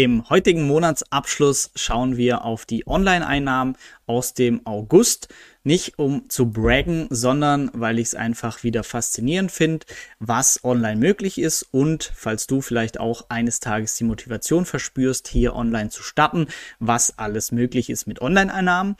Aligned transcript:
Im 0.00 0.30
heutigen 0.30 0.62
Monatsabschluss 0.68 1.72
schauen 1.74 2.16
wir 2.16 2.44
auf 2.44 2.66
die 2.66 2.86
Online-Einnahmen 2.86 3.76
aus 4.06 4.32
dem 4.32 4.64
August. 4.64 5.26
Nicht 5.68 5.98
um 5.98 6.30
zu 6.30 6.50
braggen, 6.50 7.08
sondern 7.10 7.70
weil 7.74 7.98
ich 7.98 8.06
es 8.06 8.14
einfach 8.14 8.62
wieder 8.62 8.82
faszinierend 8.84 9.52
finde, 9.52 9.84
was 10.18 10.64
online 10.64 10.96
möglich 10.96 11.36
ist 11.36 11.62
und 11.72 12.10
falls 12.16 12.46
du 12.46 12.62
vielleicht 12.62 12.98
auch 12.98 13.26
eines 13.28 13.60
Tages 13.60 13.94
die 13.96 14.04
Motivation 14.04 14.64
verspürst, 14.64 15.28
hier 15.28 15.54
online 15.54 15.90
zu 15.90 16.02
starten, 16.02 16.46
was 16.78 17.18
alles 17.18 17.52
möglich 17.52 17.90
ist 17.90 18.06
mit 18.06 18.22
Online-Einnahmen. 18.22 18.96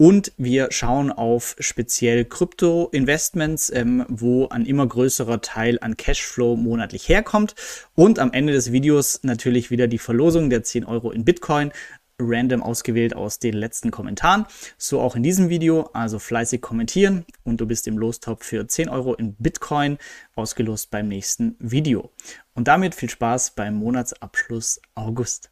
Und 0.00 0.32
wir 0.36 0.68
schauen 0.70 1.10
auf 1.10 1.56
speziell 1.58 2.24
Krypto-Investments, 2.24 3.68
ähm, 3.70 4.06
wo 4.08 4.48
ein 4.48 4.64
immer 4.64 4.86
größerer 4.86 5.40
Teil 5.40 5.78
an 5.80 5.96
Cashflow 5.96 6.54
monatlich 6.54 7.08
herkommt. 7.08 7.56
Und 7.96 8.20
am 8.20 8.32
Ende 8.32 8.52
des 8.52 8.70
Videos 8.70 9.18
natürlich 9.24 9.72
wieder 9.72 9.88
die 9.88 9.98
Verlosung 9.98 10.50
der 10.50 10.62
10 10.62 10.84
Euro 10.84 11.10
in 11.10 11.24
Bitcoin, 11.24 11.72
random 12.18 12.62
ausgewählt 12.62 13.14
aus 13.14 13.38
den 13.38 13.54
letzten 13.54 13.90
Kommentaren. 13.90 14.46
So 14.76 15.00
auch 15.00 15.16
in 15.16 15.22
diesem 15.22 15.48
Video, 15.48 15.88
also 15.92 16.18
fleißig 16.18 16.60
kommentieren 16.60 17.24
und 17.44 17.60
du 17.60 17.66
bist 17.66 17.86
im 17.86 17.98
Lostop 17.98 18.42
für 18.42 18.66
10 18.66 18.88
Euro 18.88 19.14
in 19.14 19.34
Bitcoin 19.34 19.98
ausgelost 20.34 20.90
beim 20.90 21.08
nächsten 21.08 21.56
Video. 21.58 22.10
Und 22.54 22.68
damit 22.68 22.94
viel 22.94 23.10
Spaß 23.10 23.52
beim 23.52 23.74
Monatsabschluss 23.74 24.80
August. 24.94 25.50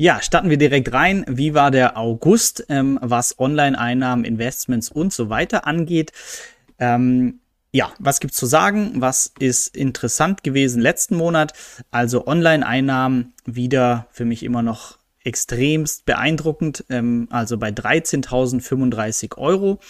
Ja, 0.00 0.22
starten 0.22 0.48
wir 0.48 0.58
direkt 0.58 0.92
rein. 0.92 1.24
Wie 1.26 1.54
war 1.54 1.72
der 1.72 1.96
August, 1.96 2.64
ähm, 2.68 3.00
was 3.02 3.36
Online-Einnahmen, 3.40 4.24
Investments 4.24 4.92
und 4.92 5.12
so 5.12 5.28
weiter 5.28 5.66
angeht? 5.66 6.12
Ähm, 6.78 7.40
ja, 7.70 7.92
was 7.98 8.20
gibt's 8.20 8.36
zu 8.36 8.46
sagen? 8.46 9.00
Was 9.00 9.32
ist 9.38 9.76
interessant 9.76 10.42
gewesen 10.42 10.80
letzten 10.80 11.16
Monat? 11.16 11.52
Also 11.90 12.26
Online-Einnahmen 12.26 13.34
wieder 13.44 14.06
für 14.10 14.24
mich 14.24 14.42
immer 14.42 14.62
noch 14.62 14.98
extremst 15.24 16.06
beeindruckend, 16.06 16.84
ähm, 16.88 17.28
also 17.30 17.58
bei 17.58 17.68
13.035 17.68 19.36
Euro. 19.36 19.80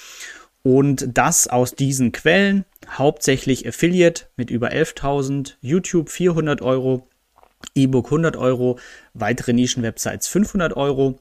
Und 0.63 1.07
das 1.17 1.47
aus 1.47 1.75
diesen 1.75 2.11
Quellen, 2.13 2.65
hauptsächlich 2.91 3.67
Affiliate 3.67 4.27
mit 4.37 4.51
über 4.51 4.71
11.000, 4.71 5.55
YouTube 5.61 6.11
400 6.11 6.61
Euro, 6.63 7.09
E-Book 7.75 8.07
100 8.07 8.37
Euro, 8.37 8.79
weitere 9.15 9.53
Nischenwebsites 9.53 10.27
500 10.29 10.77
Euro. 10.77 11.21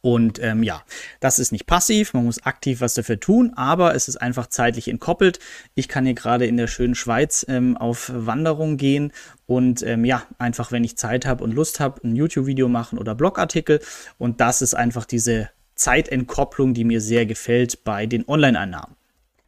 Und 0.00 0.38
ähm, 0.42 0.62
ja, 0.62 0.82
das 1.20 1.38
ist 1.38 1.52
nicht 1.52 1.66
passiv, 1.66 2.14
man 2.14 2.24
muss 2.24 2.44
aktiv 2.44 2.80
was 2.80 2.94
dafür 2.94 3.18
tun, 3.18 3.52
aber 3.56 3.94
es 3.94 4.08
ist 4.08 4.16
einfach 4.16 4.46
zeitlich 4.46 4.88
entkoppelt. 4.88 5.38
Ich 5.74 5.88
kann 5.88 6.04
hier 6.04 6.14
gerade 6.14 6.46
in 6.46 6.56
der 6.56 6.66
schönen 6.66 6.94
Schweiz 6.94 7.44
ähm, 7.48 7.76
auf 7.76 8.10
Wanderung 8.14 8.76
gehen 8.76 9.12
und 9.46 9.82
ähm, 9.82 10.04
ja, 10.04 10.22
einfach 10.38 10.72
wenn 10.72 10.84
ich 10.84 10.96
Zeit 10.96 11.26
habe 11.26 11.42
und 11.42 11.52
Lust 11.52 11.80
habe, 11.80 12.00
ein 12.06 12.16
YouTube-Video 12.16 12.68
machen 12.68 12.98
oder 12.98 13.14
Blogartikel. 13.14 13.80
Und 14.18 14.40
das 14.40 14.62
ist 14.62 14.74
einfach 14.74 15.04
diese 15.04 15.50
Zeitentkopplung, 15.74 16.74
die 16.74 16.84
mir 16.84 17.00
sehr 17.00 17.26
gefällt 17.26 17.84
bei 17.84 18.06
den 18.06 18.26
Online-Einnahmen. 18.28 18.96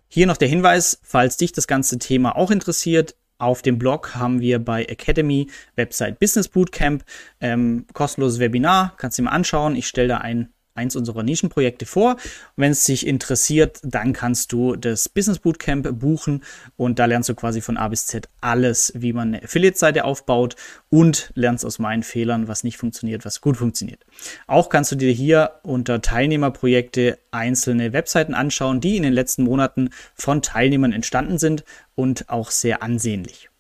Hier 0.09 0.27
noch 0.27 0.37
der 0.37 0.49
Hinweis, 0.49 1.01
falls 1.03 1.37
dich 1.37 1.53
das 1.53 1.67
ganze 1.67 1.99
Thema 1.99 2.37
auch 2.37 2.51
interessiert, 2.51 3.15
auf 3.39 3.63
dem 3.63 3.79
Blog 3.79 4.15
haben 4.15 4.41
wir 4.41 4.59
bei 4.59 4.85
Academy 4.85 5.49
Website 5.77 6.19
Business 6.19 6.49
Bootcamp 6.49 7.05
ähm, 7.41 7.87
kostenloses 7.93 8.41
Webinar. 8.41 8.95
Kannst 8.97 9.19
du 9.19 9.23
dir 9.23 9.27
mal 9.27 9.33
anschauen. 9.33 9.77
Ich 9.77 9.87
stelle 9.87 10.09
da 10.09 10.19
ein 10.19 10.53
eins 10.79 10.97
unserer 10.97 11.23
Nischenprojekte 11.23 11.85
vor. 11.85 12.17
Wenn 12.57 12.73
es 12.73 12.85
dich 12.85 13.07
interessiert, 13.07 13.81
dann 13.83 14.13
kannst 14.13 14.53
du 14.53 14.77
das 14.77 15.09
Business 15.09 15.41
Bootcamp 15.41 15.99
buchen 15.99 16.45
und 16.77 16.99
da 16.99 17.05
lernst 17.05 17.29
du 17.29 17.35
quasi 17.35 17.61
von 17.61 17.77
A 17.77 17.89
bis 17.89 18.07
Z 18.07 18.29
alles, 18.41 18.93
wie 18.95 19.13
man 19.13 19.29
eine 19.29 19.43
Affiliate-Seite 19.43 20.05
aufbaut 20.05 20.57
und 20.89 21.33
lernst 21.35 21.67
aus 21.67 21.79
meinen 21.79 22.03
Fehlern, 22.03 22.49
was 22.49 22.65
nicht 22.65 22.79
funktioniert, 22.79 23.25
was 23.25 23.41
gut 23.41 23.57
funktioniert. 23.57 24.07
Auch 24.47 24.69
kannst 24.69 24.93
du 24.93 24.97
dir 24.97 25.13
hier 25.13 25.53
unter 25.65 26.01
Teilnehmerprojekte 26.01 27.19
einzelne 27.33 27.93
Webseiten 27.93 28.35
anschauen, 28.35 28.81
die 28.81 28.97
in 28.97 29.03
den 29.03 29.13
letzten 29.13 29.43
Monaten 29.43 29.91
von 30.15 30.43
Teilnehmern 30.43 30.93
entstanden 30.93 31.39
sind 31.39 31.65
und 31.95 32.31
auch 32.31 32.51
sehr 32.51 32.83
ansehnlich. 32.83 33.51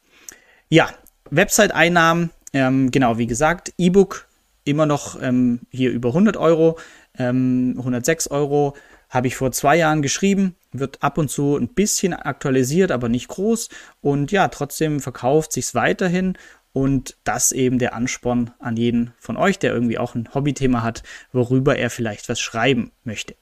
Ja, 0.68 0.90
Website-Einnahmen, 1.30 2.30
ähm, 2.52 2.90
genau 2.90 3.18
wie 3.18 3.26
gesagt, 3.26 3.72
E-Book 3.76 4.28
immer 4.68 4.86
noch 4.86 5.20
ähm, 5.20 5.60
hier 5.70 5.90
über 5.90 6.10
100 6.10 6.36
Euro, 6.36 6.78
ähm, 7.18 7.74
106 7.76 8.28
Euro 8.28 8.74
habe 9.08 9.26
ich 9.26 9.36
vor 9.36 9.52
zwei 9.52 9.76
Jahren 9.76 10.02
geschrieben, 10.02 10.54
wird 10.72 11.02
ab 11.02 11.18
und 11.18 11.30
zu 11.30 11.56
ein 11.56 11.68
bisschen 11.68 12.12
aktualisiert, 12.12 12.90
aber 12.90 13.08
nicht 13.08 13.28
groß. 13.28 13.68
Und 14.00 14.32
ja, 14.32 14.48
trotzdem 14.48 15.00
verkauft 15.00 15.52
sich 15.52 15.74
weiterhin. 15.74 16.36
Und 16.72 17.16
das 17.24 17.50
eben 17.50 17.78
der 17.78 17.94
Ansporn 17.94 18.52
an 18.58 18.76
jeden 18.76 19.12
von 19.18 19.36
euch, 19.36 19.58
der 19.58 19.72
irgendwie 19.72 19.98
auch 19.98 20.14
ein 20.14 20.28
Hobbythema 20.32 20.82
hat, 20.82 21.02
worüber 21.32 21.76
er 21.76 21.90
vielleicht 21.90 22.28
was 22.28 22.38
schreiben 22.38 22.92
möchte. 23.04 23.34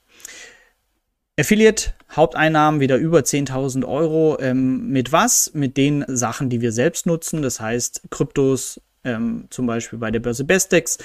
Affiliate, 1.38 1.92
Haupteinnahmen 2.14 2.80
wieder 2.80 2.96
über 2.96 3.18
10.000 3.18 3.84
Euro. 3.86 4.38
Ähm, 4.40 4.88
mit 4.88 5.12
was? 5.12 5.50
Mit 5.52 5.76
den 5.76 6.04
Sachen, 6.08 6.48
die 6.48 6.62
wir 6.62 6.72
selbst 6.72 7.04
nutzen. 7.04 7.42
Das 7.42 7.60
heißt 7.60 8.04
Kryptos, 8.10 8.80
ähm, 9.04 9.48
zum 9.50 9.66
Beispiel 9.66 9.98
bei 9.98 10.10
der 10.10 10.20
Börse 10.20 10.44
Bestex, 10.44 10.96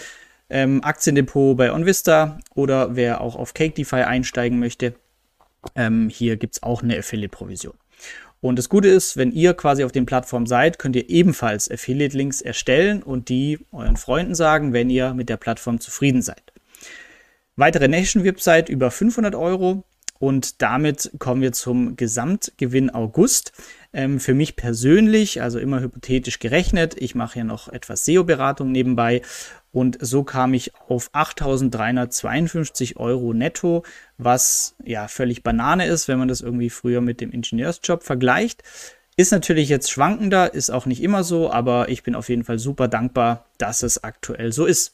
ähm, 0.52 0.84
Aktiendepot 0.84 1.58
bei 1.58 1.72
OnVista 1.72 2.38
oder 2.54 2.96
wer 2.96 3.22
auch 3.22 3.36
auf 3.36 3.54
Cake 3.54 3.74
DeFi 3.74 4.04
einsteigen 4.04 4.60
möchte, 4.60 4.94
ähm, 5.76 6.10
hier 6.10 6.38
gibt 6.38 6.56
es 6.56 6.64
auch 6.64 6.84
eine 6.84 6.98
Affiliate-Provision. 6.98 7.74
Und 8.42 8.58
das 8.58 8.70
Gute 8.70 8.88
ist, 8.88 9.18
wenn 9.18 9.32
ihr 9.32 9.54
quasi 9.54 9.84
auf 9.84 9.92
den 9.92 10.08
Plattformen 10.08 10.48
seid, 10.48 10.80
könnt 10.80 10.96
ihr 10.96 11.10
ebenfalls 11.10 11.70
Affiliate-Links 11.70 12.42
erstellen 12.42 13.04
und 13.04 13.30
die 13.30 13.60
euren 13.72 13.98
Freunden 13.98 14.36
sagen, 14.36 14.74
wenn 14.74 14.90
ihr 14.90 15.14
mit 15.14 15.30
der 15.30 15.38
Plattform 15.38 15.80
zufrieden 15.80 16.22
seid. 16.22 16.42
Weitere 17.56 17.88
Nation-Website 17.88 18.70
über 18.70 18.90
500 18.90 19.36
Euro 19.36 19.84
und 20.18 20.62
damit 20.62 21.12
kommen 21.18 21.42
wir 21.42 21.52
zum 21.52 21.96
Gesamtgewinn 21.96 22.90
August. 22.90 23.54
Ähm, 23.94 24.20
für 24.20 24.34
mich 24.34 24.56
persönlich, 24.56 25.42
also 25.42 25.60
immer 25.60 25.82
hypothetisch 25.82 26.40
gerechnet, 26.40 26.96
ich 26.98 27.16
mache 27.16 27.40
ja 27.40 27.44
noch 27.44 27.68
etwas 27.70 28.06
SEO-Beratung 28.06 28.72
nebenbei 28.72 29.22
und 29.72 29.98
so 30.02 30.24
kam 30.24 30.54
ich 30.54 30.74
auf 30.88 31.12
8.352 31.14 32.98
Euro 32.98 33.34
netto, 33.34 33.84
was 34.18 34.76
ja 34.84 35.08
völlig 35.08 35.44
Banane 35.44 35.86
ist, 35.86 36.08
wenn 36.08 36.20
man 36.20 36.28
das 36.28 36.42
irgendwie 36.42 36.70
früher 36.70 37.02
mit 37.02 37.22
dem 37.22 37.32
Ingenieursjob 37.32 38.04
vergleicht. 38.04 38.64
Ist 39.16 39.32
natürlich 39.32 39.70
jetzt 39.70 39.92
schwankender, 39.92 40.54
ist 40.54 40.72
auch 40.72 40.86
nicht 40.86 41.02
immer 41.02 41.24
so, 41.24 41.52
aber 41.52 41.90
ich 41.90 42.04
bin 42.04 42.16
auf 42.16 42.30
jeden 42.30 42.44
Fall 42.44 42.60
super 42.60 42.88
dankbar, 42.88 43.46
dass 43.58 43.84
es 43.84 44.04
aktuell 44.04 44.52
so 44.52 44.66
ist. 44.66 44.94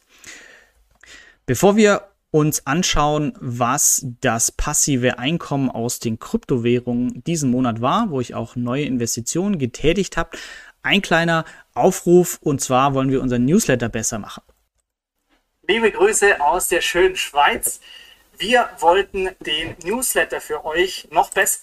Bevor 1.46 1.76
wir 1.76 2.04
uns 2.32 2.68
anschauen, 2.68 3.34
was 3.40 4.06
das 4.22 4.52
passive 4.52 5.18
Einkommen 5.18 5.70
aus 5.72 6.00
den 6.00 6.20
Kryptowährungen 6.20 7.24
diesen 7.24 7.50
Monat 7.50 7.82
war, 7.82 8.10
wo 8.10 8.20
ich 8.20 8.36
auch 8.36 8.56
neue 8.56 8.84
Investitionen 8.84 9.58
getätigt 9.58 10.18
habe. 10.18 10.32
Ein 10.84 11.02
kleiner 11.02 11.46
Aufruf 11.74 12.38
und 12.42 12.62
zwar 12.62 12.94
wollen 12.94 13.12
wir 13.12 13.22
unseren 13.22 13.46
Newsletter 13.46 13.90
besser 13.90 14.20
machen. 14.20 14.44
Liebe 15.70 15.92
Grüße 15.92 16.40
aus 16.40 16.70
der 16.70 16.80
schönen 16.80 17.18
Schweiz. 17.18 17.82
Wir 18.38 18.70
wollten 18.80 19.32
den 19.42 19.76
Newsletter 19.84 20.40
für 20.40 20.64
euch 20.64 21.10
noch 21.12 21.30
besser, 21.30 21.60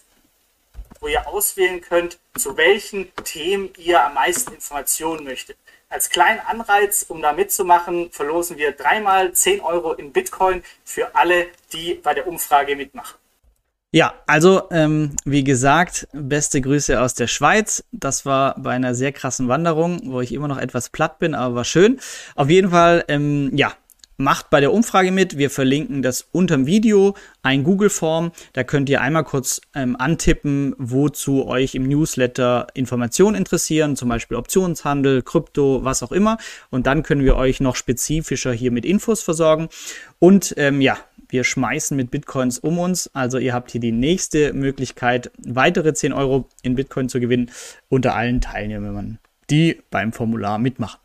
wo 1.01 1.09
ihr 1.09 1.27
auswählen 1.27 1.81
könnt, 1.81 2.19
zu 2.37 2.59
welchen 2.59 3.11
Themen 3.25 3.71
ihr 3.79 4.05
am 4.05 4.13
meisten 4.13 4.53
Informationen 4.53 5.25
möchtet. 5.25 5.57
Als 5.89 6.11
kleinen 6.11 6.41
Anreiz, 6.41 7.07
um 7.09 7.23
da 7.23 7.33
mitzumachen, 7.33 8.11
verlosen 8.11 8.59
wir 8.59 8.73
dreimal 8.73 9.33
10 9.33 9.63
Euro 9.63 9.95
in 9.95 10.13
Bitcoin 10.13 10.63
für 10.85 11.15
alle, 11.15 11.47
die 11.73 11.95
bei 11.95 12.13
der 12.13 12.27
Umfrage 12.27 12.77
mitmachen. 12.77 13.17
Ja, 13.91 14.13
also 14.27 14.69
ähm, 14.71 15.17
wie 15.25 15.45
gesagt, 15.45 16.09
beste 16.13 16.61
Grüße 16.61 17.01
aus 17.01 17.15
der 17.15 17.29
Schweiz. 17.29 17.85
Das 17.93 18.27
war 18.27 18.55
bei 18.59 18.73
einer 18.73 18.95
sehr 18.95 19.13
krassen 19.13 19.49
Wanderung, 19.49 20.01
wo 20.13 20.21
ich 20.21 20.33
immer 20.33 20.49
noch 20.49 20.59
etwas 20.59 20.91
platt 20.91 21.21
bin, 21.21 21.35
aber 21.35 21.55
war 21.55 21.65
schön. 21.65 22.01
Auf 22.35 22.51
jeden 22.51 22.71
Fall, 22.71 23.05
ähm, 23.07 23.51
ja, 23.55 23.73
Macht 24.17 24.49
bei 24.51 24.61
der 24.61 24.73
Umfrage 24.73 25.11
mit. 25.11 25.39
Wir 25.39 25.51
verlinken 25.51 26.01
das 26.01 26.29
unterm 26.31 26.67
Video, 26.67 27.17
ein 27.43 27.65
Google-Form. 27.65 28.31
Da 28.53 28.63
könnt 28.63 28.89
ihr 28.89 29.01
einmal 29.01 29.25
kurz 29.25 29.61
ähm, 29.75 29.97
antippen, 29.99 30.75
wozu 30.79 31.47
euch 31.47 31.75
im 31.75 31.89
Newsletter 31.89 32.69
Informationen 32.75 33.35
interessieren, 33.37 33.97
zum 33.97 34.09
Beispiel 34.09 34.37
Optionshandel, 34.37 35.23
Krypto, 35.23 35.85
was 35.85 36.05
auch 36.05 36.13
immer. 36.13 36.39
Und 36.71 36.87
dann 36.87 37.03
können 37.03 37.25
wir 37.25 37.35
euch 37.37 37.61
noch 37.61 37.75
spezifischer 37.75 38.53
hier 38.53 38.71
mit 38.71 38.85
Infos 38.85 39.21
versorgen. 39.21 39.69
Und 40.21 40.55
ähm, 40.59 40.81
ja, 40.81 40.97
wir 41.29 41.43
schmeißen 41.43 41.97
mit 41.97 42.13
Bitcoins 42.13 42.61
um 42.61 42.79
uns. 42.79 43.11
Also 43.15 43.39
ihr 43.39 43.53
habt 43.53 43.73
hier 43.73 43.81
die 43.81 43.91
nächste 43.91 44.53
Möglichkeit, 44.53 45.33
weitere 45.39 45.93
10 45.93 46.13
Euro 46.13 46.49
in 46.63 46.77
Bitcoin 46.77 47.09
zu 47.09 47.19
gewinnen 47.19 47.51
unter 47.89 48.15
allen 48.15 48.41
Teilnehmern, 48.41 49.19
die 49.51 49.83
beim 49.91 50.13
Formular 50.13 50.59
mitmachen. 50.59 51.04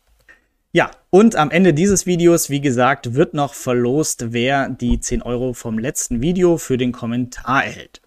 Ja, 0.72 0.92
und 1.10 1.34
am 1.34 1.50
Ende 1.50 1.74
dieses 1.74 2.06
Videos, 2.06 2.48
wie 2.48 2.60
gesagt, 2.60 3.14
wird 3.14 3.34
noch 3.34 3.54
verlost, 3.54 4.32
wer 4.32 4.68
die 4.68 5.00
10 5.00 5.22
Euro 5.22 5.52
vom 5.52 5.80
letzten 5.80 6.22
Video 6.22 6.58
für 6.58 6.78
den 6.78 6.92
Kommentar 6.92 7.64
erhält. 7.64 8.00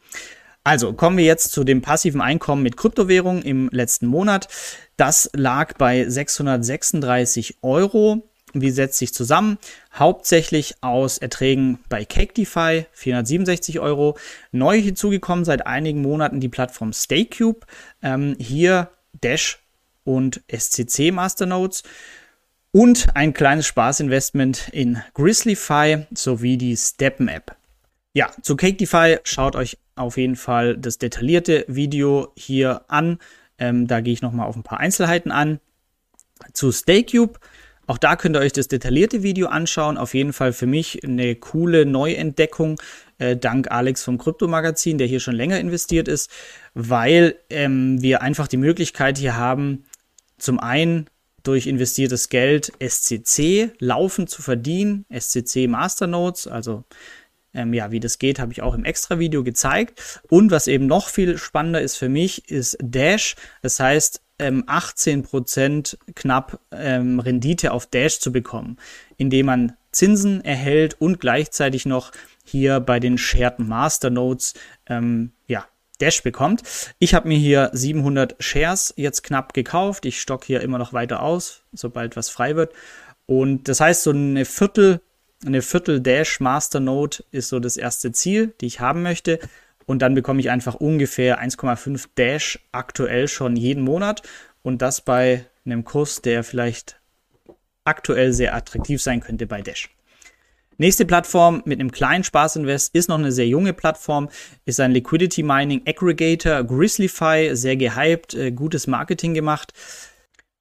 Also 0.63 0.93
kommen 0.93 1.17
wir 1.17 1.25
jetzt 1.25 1.51
zu 1.51 1.65
dem 1.65 1.81
passiven 1.81 2.21
Einkommen 2.21 2.63
mit 2.63 2.77
Kryptowährung 2.77 3.41
im 3.41 3.67
letzten 3.73 4.07
Monat. 4.07 4.47
Das 4.95 5.29
lag 5.33 5.73
bei 5.77 6.07
636 6.07 7.57
Euro. 7.63 8.29
Wie 8.53 8.69
setzt 8.69 8.97
sich 8.97 9.13
zusammen? 9.13 9.57
Hauptsächlich 9.93 10.75
aus 10.79 11.17
Erträgen 11.17 11.79
bei 11.89 12.05
CakeDeFi, 12.05 12.85
467 12.93 13.81
Euro. 13.81 14.17
Neu 14.53 14.79
hinzugekommen 14.79 15.43
seit 15.43 15.67
einigen 15.67 16.01
Monaten 16.01 16.39
die 16.39 16.49
Plattform 16.49 16.93
StakeCube. 16.93 17.65
Ähm, 18.01 18.37
hier 18.39 18.89
Dash 19.19 19.59
und 20.05 20.43
SCC 20.47 21.11
Masternodes. 21.11 21.83
Und 22.75 23.15
ein 23.15 23.35
kleines 23.35 23.67
Spaßinvestment 23.67 24.69
in 24.69 24.99
GrizzlyFi 25.13 26.07
sowie 26.11 26.57
die 26.57 26.75
Steppen 26.75 27.27
App. 27.27 27.55
Ja, 28.13 28.31
zu 28.41 28.55
CakeDeFi 28.55 29.19
schaut 29.23 29.55
euch 29.55 29.77
auf 29.95 30.17
jeden 30.17 30.35
Fall 30.35 30.75
das 30.75 30.97
detaillierte 30.97 31.65
Video 31.67 32.33
hier 32.35 32.81
an. 32.87 33.19
Ähm, 33.59 33.85
da 33.85 34.01
gehe 34.01 34.11
ich 34.11 34.23
nochmal 34.23 34.47
auf 34.47 34.55
ein 34.55 34.63
paar 34.63 34.79
Einzelheiten 34.79 35.31
an. 35.31 35.59
Zu 36.53 36.71
StakeCube, 36.71 37.39
auch 37.85 37.99
da 37.99 38.15
könnt 38.15 38.35
ihr 38.35 38.39
euch 38.39 38.53
das 38.53 38.69
detaillierte 38.69 39.21
Video 39.21 39.49
anschauen. 39.49 39.99
Auf 39.99 40.15
jeden 40.15 40.33
Fall 40.33 40.51
für 40.51 40.65
mich 40.65 41.03
eine 41.03 41.35
coole 41.35 41.85
Neuentdeckung, 41.85 42.81
äh, 43.19 43.37
dank 43.37 43.69
Alex 43.69 44.03
vom 44.03 44.17
Krypto-Magazin, 44.17 44.97
der 44.97 45.05
hier 45.05 45.19
schon 45.19 45.35
länger 45.35 45.59
investiert 45.59 46.07
ist, 46.07 46.31
weil 46.73 47.35
ähm, 47.51 48.01
wir 48.01 48.23
einfach 48.23 48.47
die 48.47 48.57
Möglichkeit 48.57 49.19
hier 49.19 49.37
haben, 49.37 49.85
zum 50.39 50.59
einen 50.59 51.07
durch 51.43 51.67
investiertes 51.67 52.29
Geld 52.29 52.71
SCC 52.79 53.71
laufend 53.79 54.29
zu 54.29 54.41
verdienen, 54.41 55.05
SCC 55.09 55.67
Masternodes, 55.67 56.47
also 56.47 56.83
ähm, 57.53 57.73
ja, 57.73 57.91
wie 57.91 57.99
das 57.99 58.17
geht, 58.17 58.39
habe 58.39 58.51
ich 58.51 58.61
auch 58.61 58.73
im 58.73 58.85
Extra-Video 58.85 59.43
gezeigt. 59.43 60.21
Und 60.29 60.51
was 60.51 60.67
eben 60.67 60.87
noch 60.87 61.09
viel 61.09 61.37
spannender 61.37 61.81
ist 61.81 61.97
für 61.97 62.09
mich, 62.09 62.49
ist 62.49 62.77
Dash. 62.81 63.35
Das 63.61 63.79
heißt, 63.79 64.21
ähm, 64.39 64.63
18% 64.65 65.97
knapp 66.15 66.59
ähm, 66.71 67.19
Rendite 67.19 67.71
auf 67.71 67.85
Dash 67.85 68.19
zu 68.19 68.31
bekommen, 68.31 68.77
indem 69.17 69.45
man 69.45 69.73
Zinsen 69.91 70.43
erhält 70.43 70.99
und 70.99 71.19
gleichzeitig 71.19 71.85
noch 71.85 72.11
hier 72.43 72.79
bei 72.79 72.99
den 72.99 73.17
Shared 73.17 73.59
Master 73.59 74.09
Nodes 74.09 74.55
ähm, 74.87 75.31
ja, 75.47 75.67
Dash 76.03 76.23
bekommt. 76.23 76.63
Ich 76.99 77.13
habe 77.13 77.27
mir 77.27 77.37
hier 77.37 77.69
700 77.73 78.35
Shares 78.39 78.93
jetzt 78.97 79.23
knapp 79.23 79.53
gekauft. 79.53 80.05
Ich 80.05 80.19
stocke 80.19 80.45
hier 80.45 80.61
immer 80.61 80.77
noch 80.77 80.93
weiter 80.93 81.21
aus, 81.21 81.61
sobald 81.71 82.15
was 82.15 82.29
frei 82.29 82.55
wird. 82.55 82.73
Und 83.25 83.69
das 83.69 83.79
heißt, 83.79 84.03
so 84.03 84.11
eine 84.11 84.45
Viertel 84.45 84.99
eine 85.45 85.61
Viertel 85.61 85.99
Dash 85.99 86.39
Master 86.39 86.79
Node 86.79 87.17
ist 87.31 87.49
so 87.49 87.59
das 87.59 87.77
erste 87.77 88.11
Ziel, 88.11 88.53
die 88.61 88.65
ich 88.65 88.79
haben 88.79 89.03
möchte. 89.03 89.39
Und 89.85 90.01
dann 90.01 90.15
bekomme 90.15 90.39
ich 90.39 90.49
einfach 90.49 90.75
ungefähr 90.75 91.41
1,5 91.41 92.07
Dash 92.15 92.59
aktuell 92.71 93.27
schon 93.27 93.55
jeden 93.55 93.83
Monat. 93.83 94.21
Und 94.61 94.81
das 94.81 95.01
bei 95.01 95.45
einem 95.65 95.83
Kurs, 95.83 96.21
der 96.21 96.43
vielleicht 96.43 96.99
aktuell 97.83 98.31
sehr 98.31 98.55
attraktiv 98.55 99.01
sein 99.01 99.19
könnte 99.19 99.45
bei 99.45 99.61
Dash. 99.61 99.89
Nächste 100.77 101.05
Plattform 101.05 101.61
mit 101.65 101.79
einem 101.79 101.91
kleinen 101.91 102.23
Spaßinvest 102.23 102.95
ist 102.95 103.09
noch 103.09 103.17
eine 103.17 103.31
sehr 103.31 103.47
junge 103.47 103.73
Plattform, 103.73 104.29
ist 104.65 104.79
ein 104.79 104.91
Liquidity 104.91 105.43
Mining 105.43 105.81
Aggregator, 105.87 106.63
Grizzlyfy, 106.63 107.51
sehr 107.53 107.77
gehypt, 107.77 108.33
äh, 108.33 108.51
gutes 108.51 108.87
Marketing 108.87 109.33
gemacht. 109.33 109.73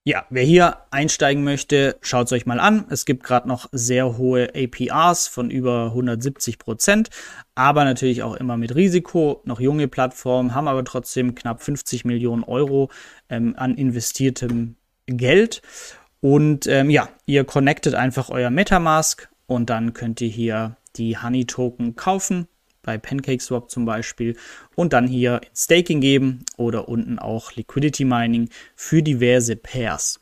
Ja, 0.04 0.26
wer 0.30 0.42
hier 0.42 0.78
einsteigen 0.90 1.44
möchte, 1.44 1.96
schaut 2.00 2.26
es 2.26 2.32
euch 2.32 2.44
mal 2.44 2.58
an. 2.58 2.86
Es 2.90 3.04
gibt 3.04 3.22
gerade 3.22 3.46
noch 3.46 3.68
sehr 3.70 4.18
hohe 4.18 4.48
APRs 4.52 5.28
von 5.28 5.48
über 5.48 5.86
170 5.86 6.58
Prozent, 6.58 7.10
aber 7.54 7.84
natürlich 7.84 8.24
auch 8.24 8.34
immer 8.34 8.56
mit 8.56 8.74
Risiko. 8.74 9.42
Noch 9.44 9.60
junge 9.60 9.86
Plattformen 9.86 10.56
haben 10.56 10.66
aber 10.66 10.84
trotzdem 10.84 11.36
knapp 11.36 11.62
50 11.62 12.04
Millionen 12.04 12.42
Euro 12.42 12.90
ähm, 13.28 13.54
an 13.56 13.76
investiertem 13.76 14.74
Geld. 15.06 15.62
Und 16.18 16.66
ähm, 16.66 16.90
ja, 16.90 17.08
ihr 17.26 17.44
connectet 17.44 17.94
einfach 17.94 18.28
euer 18.28 18.50
Metamask 18.50 19.28
und 19.52 19.70
dann 19.70 19.92
könnt 19.92 20.20
ihr 20.20 20.28
hier 20.28 20.76
die 20.96 21.18
Honey 21.18 21.44
Token 21.44 21.96
kaufen 21.96 22.48
bei 22.82 22.98
PancakeSwap 22.98 23.70
zum 23.70 23.84
Beispiel 23.84 24.36
und 24.74 24.92
dann 24.92 25.06
hier 25.06 25.40
Staking 25.54 26.00
geben 26.00 26.44
oder 26.56 26.88
unten 26.88 27.18
auch 27.18 27.52
Liquidity 27.52 28.04
Mining 28.04 28.48
für 28.74 29.02
diverse 29.02 29.56
Pairs. 29.56 30.20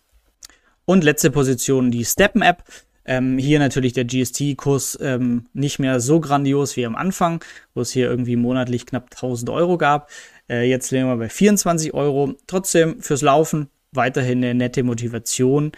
Und 0.85 1.05
letzte 1.05 1.31
Position 1.31 1.91
die 1.91 2.05
Steppen 2.05 2.43
App. 2.43 2.65
Ähm, 3.07 3.39
hier 3.39 3.59
natürlich 3.59 3.95
der 3.95 4.05
GST-Kurs 4.05 4.99
ähm, 5.01 5.47
nicht 5.55 5.79
mehr 5.79 6.01
so 6.01 6.21
grandios 6.21 6.77
wie 6.77 6.85
am 6.85 6.97
Anfang, 6.97 7.43
wo 7.75 7.81
es 7.81 7.91
hier 7.91 8.11
irgendwie 8.11 8.37
monatlich 8.37 8.87
knapp 8.87 9.09
1000 9.13 9.51
Euro 9.51 9.79
gab. 9.79 10.11
Äh, 10.49 10.69
jetzt 10.69 10.91
legen 10.91 11.07
wir 11.07 11.17
bei 11.17 11.29
24 11.29 11.95
Euro. 11.95 12.35
Trotzdem 12.47 13.01
fürs 13.01 13.23
Laufen 13.23 13.71
weiterhin 13.93 14.39
eine 14.45 14.55
nette 14.55 14.83
Motivation. 14.83 15.73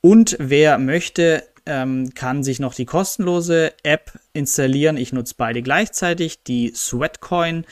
Und 0.00 0.36
wer 0.38 0.78
möchte, 0.78 1.42
ähm, 1.68 2.14
kann 2.14 2.42
sich 2.42 2.58
noch 2.58 2.74
die 2.74 2.86
kostenlose 2.86 3.72
App 3.82 4.18
installieren. 4.32 4.96
Ich 4.96 5.12
nutze 5.12 5.34
beide 5.36 5.62
gleichzeitig. 5.62 6.42
Die 6.42 6.72
Sweatcoin 6.74 7.64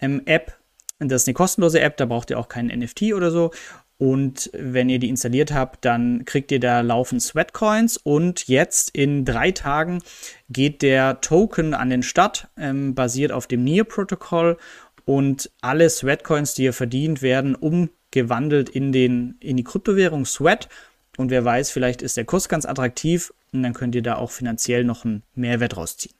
ähm, 0.00 0.22
App, 0.24 0.58
das 0.98 1.22
ist 1.22 1.28
eine 1.28 1.34
kostenlose 1.34 1.80
App, 1.80 1.96
da 1.96 2.06
braucht 2.06 2.30
ihr 2.30 2.38
auch 2.38 2.48
keinen 2.48 2.76
NFT 2.80 3.12
oder 3.12 3.30
so. 3.30 3.50
Und 3.98 4.50
wenn 4.52 4.88
ihr 4.88 4.98
die 4.98 5.08
installiert 5.08 5.52
habt, 5.52 5.84
dann 5.84 6.24
kriegt 6.24 6.50
ihr 6.50 6.58
da 6.58 6.80
laufend 6.80 7.22
Sweatcoins. 7.22 7.98
Und 7.98 8.48
jetzt 8.48 8.90
in 8.96 9.24
drei 9.24 9.52
Tagen 9.52 10.02
geht 10.48 10.82
der 10.82 11.20
Token 11.20 11.72
an 11.72 11.88
den 11.88 12.02
Start, 12.02 12.48
ähm, 12.56 12.96
basiert 12.96 13.30
auf 13.30 13.46
dem 13.46 13.62
NIR-Protokoll. 13.62 14.56
Und 15.04 15.52
alle 15.60 15.88
Sweatcoins, 15.88 16.54
die 16.54 16.64
ihr 16.64 16.72
verdient, 16.72 17.22
werden 17.22 17.54
umgewandelt 17.54 18.70
in, 18.70 18.90
den, 18.90 19.36
in 19.38 19.56
die 19.56 19.64
Kryptowährung 19.64 20.24
Sweat. 20.24 20.68
Und 21.16 21.30
wer 21.30 21.44
weiß, 21.44 21.70
vielleicht 21.70 22.02
ist 22.02 22.16
der 22.16 22.24
Kurs 22.24 22.48
ganz 22.48 22.64
attraktiv 22.64 23.32
und 23.52 23.62
dann 23.62 23.74
könnt 23.74 23.94
ihr 23.94 24.02
da 24.02 24.16
auch 24.16 24.30
finanziell 24.30 24.84
noch 24.84 25.04
einen 25.04 25.22
Mehrwert 25.34 25.76
rausziehen. 25.76 26.14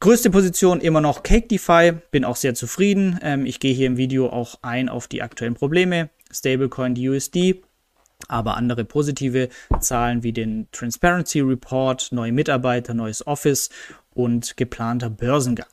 Größte 0.00 0.30
Position 0.30 0.80
immer 0.80 1.02
noch 1.02 1.22
Cake 1.22 1.48
DeFi, 1.48 1.92
bin 2.10 2.24
auch 2.24 2.36
sehr 2.36 2.54
zufrieden. 2.54 3.18
Ähm, 3.22 3.44
ich 3.44 3.60
gehe 3.60 3.74
hier 3.74 3.86
im 3.86 3.98
Video 3.98 4.30
auch 4.30 4.56
ein 4.62 4.88
auf 4.88 5.08
die 5.08 5.22
aktuellen 5.22 5.54
Probleme. 5.54 6.08
Stablecoin 6.30 6.94
USD, 6.96 7.62
aber 8.28 8.56
andere 8.56 8.84
positive 8.84 9.48
Zahlen 9.80 10.22
wie 10.22 10.32
den 10.32 10.68
Transparency 10.72 11.40
Report, 11.40 12.12
neue 12.12 12.32
Mitarbeiter, 12.32 12.94
neues 12.94 13.26
Office 13.26 13.68
und 14.14 14.56
geplanter 14.56 15.10
Börsengang. 15.10 15.66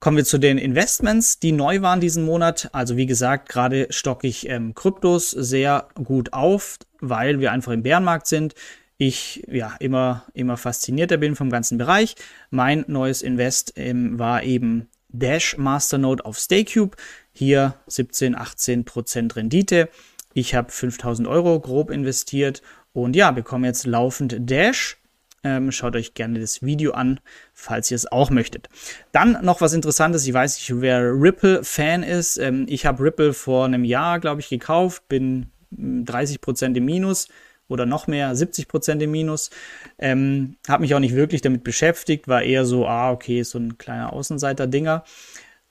Kommen 0.00 0.16
wir 0.16 0.24
zu 0.24 0.38
den 0.38 0.58
Investments, 0.58 1.40
die 1.40 1.52
neu 1.52 1.82
waren 1.82 2.00
diesen 2.00 2.24
Monat. 2.24 2.68
Also 2.72 2.96
wie 2.96 3.06
gesagt, 3.06 3.48
gerade 3.48 3.88
stocke 3.90 4.26
ich 4.28 4.48
ähm, 4.48 4.74
Kryptos 4.74 5.30
sehr 5.30 5.88
gut 5.94 6.32
auf, 6.32 6.78
weil 7.00 7.40
wir 7.40 7.50
einfach 7.52 7.72
im 7.72 7.82
Bärenmarkt 7.82 8.26
sind 8.26 8.54
ich 8.98 9.44
ja 9.48 9.76
immer, 9.78 10.26
immer 10.34 10.56
faszinierter 10.56 11.16
bin 11.16 11.36
vom 11.36 11.50
ganzen 11.50 11.78
Bereich. 11.78 12.16
Mein 12.50 12.84
neues 12.88 13.22
Invest 13.22 13.72
ähm, 13.76 14.18
war 14.18 14.42
eben 14.42 14.88
Dash 15.08 15.56
Masternode 15.56 16.24
auf 16.24 16.36
StakeCube. 16.36 16.96
Hier 17.32 17.74
17, 17.86 18.36
18 18.36 18.84
Prozent 18.84 19.36
Rendite. 19.36 19.88
Ich 20.34 20.54
habe 20.54 20.72
5000 20.72 21.28
Euro 21.28 21.60
grob 21.60 21.90
investiert 21.90 22.60
und 22.92 23.14
ja, 23.14 23.30
bekomme 23.30 23.68
jetzt 23.68 23.86
laufend 23.86 24.36
Dash. 24.40 24.98
Ähm, 25.44 25.70
schaut 25.70 25.94
euch 25.94 26.14
gerne 26.14 26.40
das 26.40 26.62
Video 26.62 26.92
an, 26.92 27.20
falls 27.54 27.90
ihr 27.90 27.94
es 27.94 28.10
auch 28.10 28.30
möchtet. 28.30 28.68
Dann 29.12 29.38
noch 29.44 29.60
was 29.60 29.72
Interessantes. 29.72 30.26
Ich 30.26 30.34
weiß 30.34 30.56
nicht, 30.56 30.80
wer 30.80 31.00
Ripple-Fan 31.12 32.02
ist. 32.02 32.38
Ähm, 32.38 32.66
ich 32.68 32.86
habe 32.86 33.04
Ripple 33.04 33.32
vor 33.32 33.64
einem 33.64 33.84
Jahr, 33.84 34.18
glaube 34.18 34.40
ich, 34.40 34.48
gekauft, 34.48 35.08
bin 35.08 35.46
30 35.70 36.36
hm, 36.36 36.40
Prozent 36.40 36.76
im 36.76 36.84
Minus 36.84 37.28
oder 37.68 37.86
noch 37.86 38.06
mehr, 38.06 38.34
70 38.34 38.66
Prozent 38.66 39.02
im 39.02 39.12
Minus. 39.12 39.50
Ähm, 39.98 40.56
habe 40.68 40.82
mich 40.82 40.94
auch 40.94 41.00
nicht 41.00 41.14
wirklich 41.14 41.40
damit 41.40 41.62
beschäftigt, 41.62 42.26
war 42.26 42.42
eher 42.42 42.64
so, 42.64 42.86
ah, 42.86 43.12
okay, 43.12 43.42
so 43.42 43.58
ein 43.58 43.78
kleiner 43.78 44.12
Außenseiter-Dinger. 44.12 45.04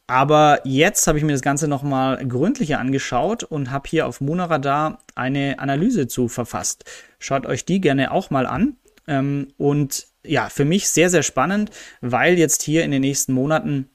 Aber 0.09 0.61
jetzt 0.63 1.05
habe 1.07 1.17
ich 1.17 1.25
mir 1.25 1.33
das 1.33 1.41
Ganze 1.41 1.67
nochmal 1.67 2.25
gründlicher 2.25 2.79
angeschaut 2.79 3.43
und 3.43 3.71
habe 3.71 3.89
hier 3.89 4.07
auf 4.07 4.21
Monaradar 4.21 4.99
eine 5.15 5.59
Analyse 5.59 6.07
zu 6.07 6.29
verfasst. 6.29 6.85
Schaut 7.19 7.45
euch 7.45 7.65
die 7.65 7.81
gerne 7.81 8.11
auch 8.11 8.29
mal 8.29 8.45
an. 8.45 8.77
Ähm, 9.07 9.53
und 9.57 10.07
ja, 10.23 10.49
für 10.49 10.65
mich 10.65 10.89
sehr, 10.89 11.09
sehr 11.09 11.23
spannend, 11.23 11.71
weil 12.01 12.37
jetzt 12.37 12.61
hier 12.61 12.83
in 12.83 12.91
den 12.91 13.01
nächsten 13.01 13.33
Monaten 13.33 13.89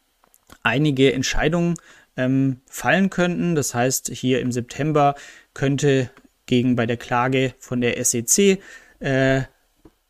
einige 0.62 1.12
Entscheidungen 1.12 1.74
ähm, 2.16 2.60
fallen 2.66 3.10
könnten. 3.10 3.54
Das 3.54 3.74
heißt, 3.74 4.10
hier 4.12 4.40
im 4.40 4.52
September 4.52 5.14
könnte 5.54 6.10
gegen 6.46 6.76
bei 6.76 6.86
der 6.86 6.96
Klage 6.96 7.54
von 7.58 7.80
der 7.80 8.02
SEC 8.04 8.58
äh, 9.00 9.42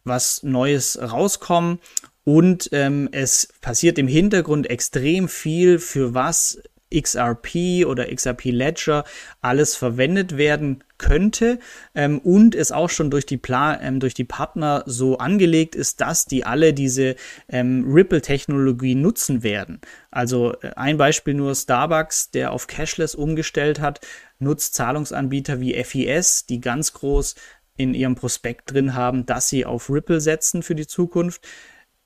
was 0.05 0.43
Neues 0.43 0.99
rauskommen. 1.01 1.79
Und 2.25 2.69
ähm, 2.73 3.09
es 3.11 3.49
passiert 3.61 3.99
im 3.99 4.07
Hintergrund 4.07 4.71
extrem 4.71 5.29
viel, 5.29 5.79
für 5.79 6.15
was 6.15 6.63
XRP 6.93 7.87
oder 7.87 8.15
XRP 8.15 8.47
Ledger 8.47 9.05
alles 9.41 9.77
verwendet 9.77 10.37
werden 10.37 10.85
könnte 10.99 11.59
ähm, 11.95 12.19
und 12.21 12.55
es 12.55 12.73
auch 12.73 12.89
schon 12.89 13.11
durch 13.11 13.27
die, 13.27 13.37
Pla 13.37 13.81
ähm, 13.81 14.01
durch 14.01 14.15
die 14.15 14.25
Partner 14.25 14.85
so 14.87 15.19
angelegt 15.19 15.75
ist, 15.75 16.01
dass 16.01 16.27
die 16.27 16.45
alle 16.45 16.73
diese 16.73 17.17
ähm, 17.49 17.85
Ripple-Technologie 17.87 18.95
nutzen 18.95 19.43
werden. 19.43 19.81
Also 20.11 20.55
äh, 20.63 20.71
ein 20.77 20.97
Beispiel 20.97 21.35
nur 21.35 21.55
Starbucks, 21.55 22.31
der 22.31 22.53
auf 22.53 22.67
Cashless 22.69 23.15
umgestellt 23.15 23.81
hat, 23.81 24.01
nutzt 24.39 24.75
Zahlungsanbieter 24.75 25.61
wie 25.61 25.75
FIS, 25.83 26.47
die 26.47 26.61
ganz 26.61 26.93
groß 26.93 27.35
in 27.77 27.95
ihrem 27.95 28.15
Prospekt 28.15 28.73
drin 28.73 28.95
haben, 28.95 29.27
dass 29.27 29.49
sie 29.49 29.65
auf 29.65 29.91
Ripple 29.91 30.21
setzen 30.21 30.63
für 30.63 30.75
die 30.75 30.87
Zukunft. 30.87 31.47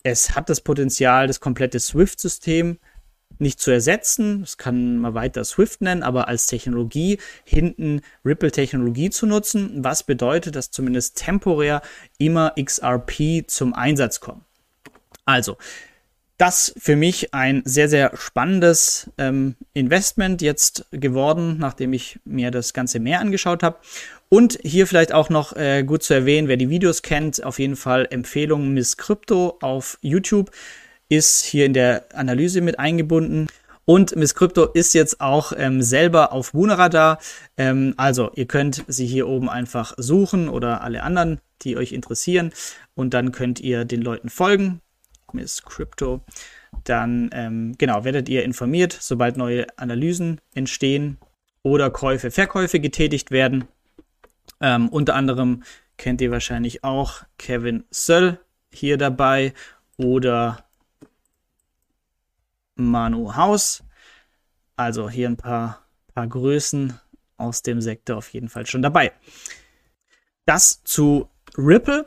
Es 0.02 0.34
hat 0.36 0.48
das 0.48 0.60
Potenzial, 0.60 1.26
das 1.26 1.40
komplette 1.40 1.80
SWIFT-System 1.80 2.78
nicht 3.38 3.60
zu 3.60 3.70
ersetzen, 3.70 4.40
das 4.40 4.56
kann 4.56 4.98
man 4.98 5.14
weiter 5.14 5.44
Swift 5.44 5.80
nennen, 5.80 6.02
aber 6.02 6.28
als 6.28 6.46
Technologie 6.46 7.18
hinten 7.44 8.00
Ripple-Technologie 8.24 9.10
zu 9.10 9.26
nutzen, 9.26 9.84
was 9.84 10.02
bedeutet, 10.02 10.56
dass 10.56 10.70
zumindest 10.70 11.16
temporär 11.16 11.82
immer 12.18 12.54
XRP 12.60 13.44
zum 13.46 13.74
Einsatz 13.74 14.20
kommt. 14.20 14.42
Also, 15.24 15.56
das 16.38 16.74
für 16.76 16.96
mich 16.96 17.32
ein 17.32 17.62
sehr, 17.64 17.88
sehr 17.88 18.12
spannendes 18.14 19.10
ähm, 19.16 19.56
Investment 19.72 20.42
jetzt 20.42 20.84
geworden, 20.90 21.56
nachdem 21.58 21.92
ich 21.94 22.20
mir 22.24 22.50
das 22.50 22.74
Ganze 22.74 23.00
mehr 23.00 23.20
angeschaut 23.20 23.62
habe. 23.62 23.78
Und 24.28 24.58
hier 24.62 24.86
vielleicht 24.86 25.12
auch 25.12 25.30
noch 25.30 25.56
äh, 25.56 25.82
gut 25.82 26.02
zu 26.02 26.12
erwähnen, 26.12 26.48
wer 26.48 26.56
die 26.56 26.68
Videos 26.68 27.02
kennt, 27.02 27.42
auf 27.42 27.58
jeden 27.58 27.76
Fall 27.76 28.06
Empfehlung 28.10 28.74
Miss 28.74 28.96
Crypto 28.96 29.56
auf 29.62 29.98
YouTube 30.02 30.50
ist 31.08 31.44
hier 31.44 31.66
in 31.66 31.72
der 31.72 32.06
Analyse 32.14 32.60
mit 32.60 32.78
eingebunden. 32.78 33.46
Und 33.84 34.16
Miss 34.16 34.34
Crypto 34.34 34.64
ist 34.64 34.94
jetzt 34.94 35.20
auch 35.20 35.52
ähm, 35.56 35.80
selber 35.80 36.32
auf 36.32 36.54
Wuneradar. 36.54 37.18
Ähm, 37.56 37.94
also 37.96 38.32
ihr 38.34 38.46
könnt 38.46 38.84
sie 38.88 39.06
hier 39.06 39.28
oben 39.28 39.48
einfach 39.48 39.94
suchen 39.96 40.48
oder 40.48 40.82
alle 40.82 41.02
anderen, 41.04 41.40
die 41.62 41.76
euch 41.76 41.92
interessieren. 41.92 42.52
Und 42.94 43.14
dann 43.14 43.30
könnt 43.30 43.60
ihr 43.60 43.84
den 43.84 44.02
Leuten 44.02 44.28
folgen. 44.28 44.80
Miss 45.32 45.62
Crypto. 45.62 46.22
Dann 46.84 47.30
ähm, 47.32 47.74
genau 47.78 48.04
werdet 48.04 48.28
ihr 48.28 48.44
informiert, 48.44 48.96
sobald 49.00 49.36
neue 49.36 49.66
Analysen 49.78 50.40
entstehen 50.54 51.18
oder 51.62 51.90
Käufe, 51.90 52.30
Verkäufe 52.30 52.80
getätigt 52.80 53.30
werden. 53.30 53.64
Ähm, 54.60 54.88
unter 54.88 55.14
anderem 55.14 55.62
kennt 55.96 56.20
ihr 56.20 56.30
wahrscheinlich 56.30 56.84
auch 56.84 57.22
Kevin 57.38 57.84
Söll 57.90 58.38
hier 58.72 58.98
dabei 58.98 59.52
oder 59.96 60.65
Manu 62.76 63.34
Haus. 63.34 63.82
Also 64.76 65.10
hier 65.10 65.28
ein 65.28 65.36
paar, 65.36 65.86
paar 66.14 66.26
Größen 66.26 66.98
aus 67.36 67.62
dem 67.62 67.80
Sektor 67.80 68.16
auf 68.16 68.32
jeden 68.32 68.48
Fall 68.48 68.66
schon 68.66 68.82
dabei. 68.82 69.12
Das 70.44 70.82
zu 70.84 71.28
Ripple 71.56 72.06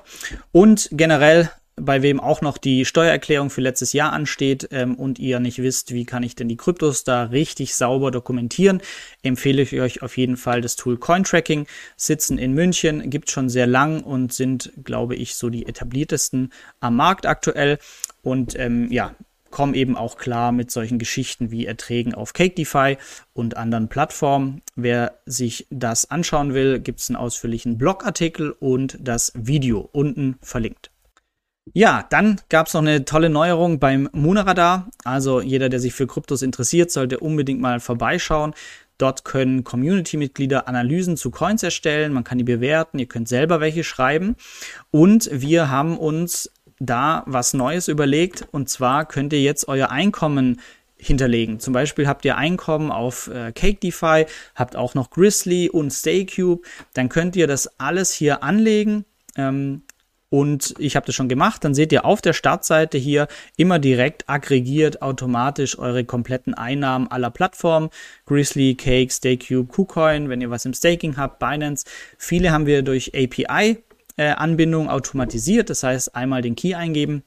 und 0.52 0.90
generell 0.92 1.52
bei 1.82 2.02
wem 2.02 2.20
auch 2.20 2.42
noch 2.42 2.58
die 2.58 2.86
Steuererklärung 2.86 3.50
für 3.50 3.62
letztes 3.62 3.94
Jahr 3.94 4.12
ansteht 4.12 4.68
ähm, 4.72 4.96
und 4.96 5.20
ihr 5.20 5.40
nicht 5.40 5.60
wisst, 5.62 5.94
wie 5.94 6.06
kann 6.06 6.24
ich 6.24 6.36
denn 6.36 6.50
die 6.50 6.58
Kryptos 6.58 7.04
da 7.04 7.24
richtig 7.24 7.76
sauber 7.76 8.12
dokumentieren, 8.12 8.82
empfehle 9.24 9.62
ich 9.62 9.80
euch 9.80 10.02
auf 10.02 10.18
jeden 10.18 10.38
Fall 10.38 10.62
das 10.62 10.76
Tool 10.76 10.98
Cointracking. 10.98 11.68
Sitzen 11.96 12.38
in 12.38 12.54
München, 12.54 13.10
gibt 13.10 13.32
schon 13.32 13.50
sehr 13.50 13.68
lang 13.68 14.02
und 14.02 14.34
sind, 14.34 14.72
glaube 14.84 15.16
ich, 15.16 15.36
so 15.36 15.50
die 15.50 15.66
etabliertesten 15.66 16.52
am 16.80 16.96
Markt 16.96 17.26
aktuell. 17.26 17.80
Und 18.22 18.58
ähm, 18.60 18.92
ja, 18.92 19.16
kommen 19.52 19.74
eben 19.74 19.96
auch 19.96 20.18
klar 20.18 20.52
mit 20.52 20.72
solchen 20.72 21.00
Geschichten 21.00 21.52
wie 21.52 21.66
Erträgen 21.66 22.14
auf 22.14 22.34
CakeDeFi 22.34 22.98
und 23.34 23.58
anderen 23.58 23.90
Plattformen. 23.90 24.62
Wer 24.76 25.20
sich 25.26 25.68
das 25.70 26.10
anschauen 26.10 26.54
will, 26.54 26.80
gibt 26.80 27.00
es 27.00 27.10
einen 27.10 27.18
ausführlichen 27.18 27.78
Blogartikel 27.78 28.52
und 28.52 28.98
das 29.02 29.32
Video 29.36 29.90
unten 29.92 30.38
verlinkt. 30.42 30.92
Ja, 31.74 32.06
dann 32.10 32.42
gab 32.50 32.68
es 32.68 32.74
noch 32.74 32.82
eine 32.82 33.06
tolle 33.06 33.30
Neuerung 33.30 33.80
beim 33.80 34.10
Munaradar. 34.12 34.90
Also 35.04 35.42
jeder, 35.42 35.70
der 35.70 35.80
sich 35.80 35.94
für 35.94 36.08
Kryptos 36.08 36.42
interessiert, 36.42 36.92
sollte 36.92 37.20
unbedingt 37.20 37.62
mal 37.62 37.80
vorbeischauen. 37.80 38.54
Dort 38.98 39.24
können 39.24 39.64
Community-Mitglieder 39.64 40.68
Analysen 40.68 41.16
zu 41.16 41.32
Coins 41.32 41.64
erstellen, 41.64 42.12
man 42.12 42.26
kann 42.26 42.38
die 42.38 42.44
bewerten, 42.44 43.00
ihr 43.00 43.06
könnt 43.06 43.30
selber 43.30 43.62
welche 43.62 43.86
schreiben. 43.86 44.36
Und 44.92 45.30
wir 45.32 45.70
haben 45.70 45.98
uns 45.98 46.52
da 46.80 47.24
was 47.26 47.54
Neues 47.54 47.88
überlegt. 47.88 48.48
Und 48.52 48.70
zwar 48.70 49.06
könnt 49.06 49.34
ihr 49.34 49.42
jetzt 49.42 49.68
euer 49.68 49.92
Einkommen 49.92 50.60
hinterlegen. 50.98 51.60
Zum 51.60 51.74
Beispiel 51.74 52.08
habt 52.08 52.26
ihr 52.26 52.38
Einkommen 52.38 52.92
auf 52.92 53.28
äh, 53.28 53.52
CakeDeFi, 53.54 54.26
habt 54.56 54.76
auch 54.76 54.96
noch 54.96 55.10
Grizzly 55.10 55.70
und 55.70 55.92
StayCube. 55.92 56.62
Dann 56.94 57.10
könnt 57.10 57.36
ihr 57.36 57.48
das 57.48 57.80
alles 57.80 58.12
hier 58.14 58.44
anlegen. 58.44 59.06
Ähm, 59.38 59.84
und 60.30 60.76
ich 60.78 60.96
habe 60.96 61.08
das 61.08 61.16
schon 61.16 61.30
gemacht. 61.30 61.64
Dann 61.64 61.74
seht 61.74 61.92
ihr 61.92 62.06
auf 62.06 62.22
der 62.22 62.34
Startseite 62.34 62.98
hier 63.00 63.28
immer 63.58 63.80
direkt 63.80 64.30
aggregiert 64.30 65.02
automatisch 65.02 65.80
eure 65.80 66.04
kompletten 66.04 66.54
Einnahmen 66.54 67.10
aller 67.10 67.32
Plattformen. 67.32 67.90
Grizzly, 68.26 68.76
Cake, 68.76 69.12
StayCube, 69.12 69.74
KuCoin, 69.74 70.30
wenn 70.30 70.42
ihr 70.42 70.52
was 70.52 70.66
im 70.66 70.74
Staking 70.74 71.18
habt, 71.18 71.40
Binance. 71.40 71.86
Viele 72.18 72.52
haben 72.52 72.68
wir 72.68 72.84
durch 72.84 73.14
API 73.16 73.78
Anbindung 74.28 74.90
automatisiert. 74.90 75.70
Das 75.70 75.84
heißt, 75.84 76.16
einmal 76.16 76.42
den 76.42 76.56
Key 76.56 76.76
eingeben, 76.76 77.24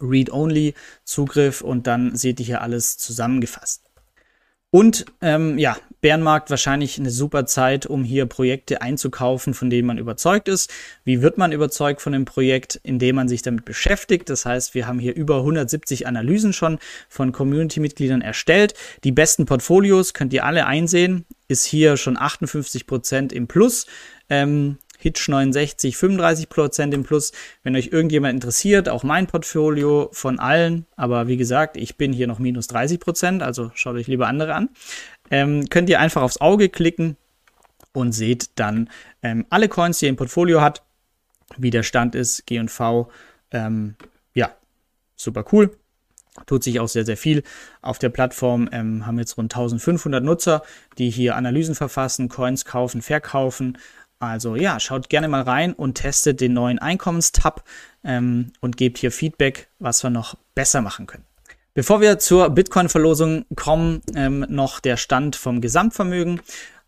Read-Only-Zugriff 0.00 1.60
und 1.60 1.86
dann 1.86 2.16
seht 2.16 2.40
ihr 2.40 2.46
hier 2.46 2.62
alles 2.62 2.98
zusammengefasst. 2.98 3.82
Und 4.72 5.06
ähm, 5.20 5.58
ja, 5.58 5.76
Bärenmarkt 6.00 6.48
wahrscheinlich 6.48 6.98
eine 6.98 7.10
super 7.10 7.44
Zeit, 7.44 7.86
um 7.86 8.04
hier 8.04 8.26
Projekte 8.26 8.80
einzukaufen, 8.80 9.52
von 9.52 9.68
denen 9.68 9.86
man 9.86 9.98
überzeugt 9.98 10.48
ist. 10.48 10.70
Wie 11.04 11.22
wird 11.22 11.38
man 11.38 11.50
überzeugt 11.50 12.00
von 12.00 12.12
dem 12.12 12.24
Projekt? 12.24 12.80
Indem 12.84 13.16
man 13.16 13.28
sich 13.28 13.42
damit 13.42 13.64
beschäftigt. 13.64 14.30
Das 14.30 14.46
heißt, 14.46 14.74
wir 14.74 14.86
haben 14.86 15.00
hier 15.00 15.14
über 15.14 15.38
170 15.38 16.06
Analysen 16.06 16.52
schon 16.52 16.78
von 17.08 17.32
Community-Mitgliedern 17.32 18.22
erstellt. 18.22 18.74
Die 19.02 19.12
besten 19.12 19.44
Portfolios 19.44 20.14
könnt 20.14 20.32
ihr 20.32 20.44
alle 20.44 20.66
einsehen. 20.66 21.26
Ist 21.48 21.64
hier 21.64 21.96
schon 21.96 22.16
58 22.16 22.86
Prozent 22.86 23.32
im 23.32 23.48
Plus. 23.48 23.86
Ähm, 24.28 24.78
Hitch 25.00 25.28
69, 25.28 25.96
35% 25.96 26.92
im 26.92 27.02
Plus. 27.02 27.32
Wenn 27.62 27.74
euch 27.74 27.88
irgendjemand 27.88 28.34
interessiert, 28.34 28.88
auch 28.88 29.02
mein 29.02 29.26
Portfolio 29.26 30.08
von 30.12 30.38
allen, 30.38 30.86
aber 30.96 31.26
wie 31.26 31.36
gesagt, 31.36 31.76
ich 31.76 31.96
bin 31.96 32.12
hier 32.12 32.26
noch 32.26 32.38
minus 32.38 32.68
30%, 32.68 33.40
also 33.40 33.70
schaut 33.74 33.96
euch 33.96 34.06
lieber 34.06 34.28
andere 34.28 34.54
an, 34.54 34.68
ähm, 35.30 35.68
könnt 35.68 35.88
ihr 35.88 36.00
einfach 36.00 36.22
aufs 36.22 36.40
Auge 36.40 36.68
klicken 36.68 37.16
und 37.92 38.12
seht 38.12 38.50
dann 38.56 38.88
ähm, 39.22 39.46
alle 39.50 39.68
Coins, 39.68 39.98
die 39.98 40.06
ihr 40.06 40.10
im 40.10 40.16
Portfolio 40.16 40.60
hat, 40.60 40.82
wie 41.56 41.70
der 41.70 41.82
Stand 41.82 42.14
ist, 42.14 42.46
G&V, 42.46 43.10
ähm, 43.50 43.96
ja, 44.34 44.50
super 45.16 45.44
cool. 45.52 45.76
Tut 46.46 46.62
sich 46.62 46.78
auch 46.78 46.88
sehr, 46.88 47.04
sehr 47.04 47.16
viel. 47.16 47.42
Auf 47.82 47.98
der 47.98 48.08
Plattform 48.08 48.68
ähm, 48.72 49.04
haben 49.06 49.18
jetzt 49.18 49.36
rund 49.36 49.52
1500 49.52 50.22
Nutzer, 50.22 50.62
die 50.96 51.10
hier 51.10 51.36
Analysen 51.36 51.74
verfassen, 51.74 52.28
Coins 52.28 52.64
kaufen, 52.64 53.02
verkaufen, 53.02 53.78
also 54.20 54.54
ja, 54.54 54.78
schaut 54.78 55.08
gerne 55.08 55.28
mal 55.28 55.42
rein 55.42 55.72
und 55.72 55.94
testet 55.94 56.40
den 56.40 56.52
neuen 56.52 56.78
Einkommenstab 56.78 57.64
ähm, 58.04 58.52
und 58.60 58.76
gebt 58.76 58.98
hier 58.98 59.10
Feedback, 59.10 59.68
was 59.78 60.02
wir 60.02 60.10
noch 60.10 60.36
besser 60.54 60.82
machen 60.82 61.06
können. 61.06 61.24
Bevor 61.72 62.00
wir 62.00 62.18
zur 62.18 62.50
Bitcoin-Verlosung 62.50 63.46
kommen, 63.56 64.02
ähm, 64.14 64.44
noch 64.48 64.80
der 64.80 64.98
Stand 64.98 65.36
vom 65.36 65.60
Gesamtvermögen. 65.60 66.42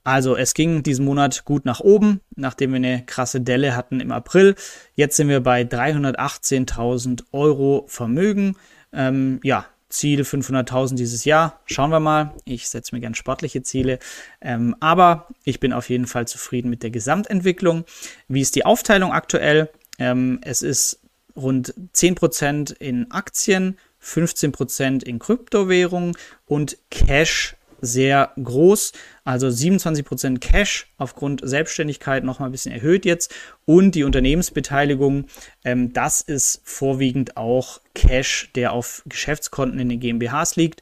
Also 0.05 0.37
es 0.37 0.53
ging 0.53 0.83
diesen 0.83 1.05
Monat 1.05 1.45
gut 1.45 1.65
nach 1.65 1.81
oben, 1.81 2.21
nachdem 2.37 2.73
wir 2.73 2.77
eine 2.77 3.05
krasse 3.07 3.41
Delle 3.41 3.77
hatten 3.77 4.01
im 4.01 4.13
April. 4.13 4.55
Jetzt 4.95 5.17
sind 5.17 5.29
wir 5.29 5.41
bei 5.41 5.63
318.000 5.63 7.25
Euro 7.33 7.85
Vermögen. 7.89 8.57
Ähm, 8.93 9.41
ja, 9.43 9.67
Ziel 9.93 10.23
500.000 10.23 10.97
dieses 10.97 11.25
Jahr. 11.25 11.61
Schauen 11.67 11.91
wir 11.91 12.01
mal. 12.01 12.35
Ich 12.45 12.69
setze 12.69 12.95
mir 12.95 13.01
gern 13.01 13.15
sportliche 13.15 13.63
Ziele. 13.63 13.99
Ähm, 14.41 14.75
aber 14.81 15.29
ich 15.45 15.61
bin 15.61 15.73
auf 15.73 15.89
jeden 15.91 16.07
Fall 16.07 16.27
zufrieden 16.27 16.71
mit 16.71 16.83
der 16.83 16.91
Gesamtentwicklung. 16.91 17.85
Wie 18.27 18.41
ist 18.41 18.57
die 18.57 18.65
Aufteilung 18.65 19.13
aktuell? 19.13 19.71
Ähm, 19.99 20.41
es 20.43 20.63
ist 20.63 21.01
rund 21.37 21.75
10% 21.95 22.75
in 22.79 23.11
Aktien, 23.11 23.79
15% 24.03 25.05
in 25.05 25.19
Kryptowährungen 25.19 26.17
und 26.47 26.79
Cash 26.91 27.57
sehr 27.83 28.33
groß. 28.43 28.93
Also 29.25 29.49
27% 29.49 30.39
Cash 30.39 30.87
aufgrund 30.97 31.43
Selbstständigkeit 31.45 32.25
nochmal 32.25 32.49
ein 32.49 32.53
bisschen 32.53 32.73
erhöht 32.73 33.05
jetzt. 33.05 33.35
Und 33.67 33.95
die 33.95 34.05
Unternehmensbeteiligung, 34.05 35.27
ähm, 35.65 35.93
das 35.93 36.23
ist 36.23 36.63
vorwiegend 36.65 37.37
auch 37.37 37.81
Cash, 37.95 38.51
der 38.55 38.73
auf 38.73 39.03
Geschäftskonten 39.07 39.79
in 39.79 39.91
den 39.91 40.01
GmbHs 40.01 40.57
liegt. 40.57 40.81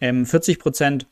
Ähm, 0.00 0.24
40% 0.24 1.04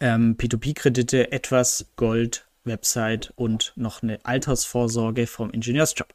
ähm, 0.00 0.36
P2P-Kredite, 0.36 1.32
etwas 1.32 1.86
Gold, 1.96 2.46
Website 2.64 3.32
und 3.36 3.72
noch 3.76 4.02
eine 4.02 4.18
Altersvorsorge 4.24 5.26
vom 5.26 5.50
Ingenieursjob. 5.50 6.08